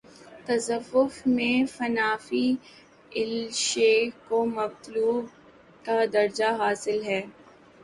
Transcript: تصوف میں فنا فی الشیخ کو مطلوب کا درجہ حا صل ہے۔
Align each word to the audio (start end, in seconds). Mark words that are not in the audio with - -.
تصوف 0.45 1.13
میں 1.27 1.57
فنا 1.67 2.09
فی 2.21 2.43
الشیخ 3.15 4.27
کو 4.27 4.43
مطلوب 4.55 5.23
کا 5.85 5.97
درجہ 6.13 6.49
حا 6.59 6.73
صل 6.83 6.99
ہے۔ 7.03 7.21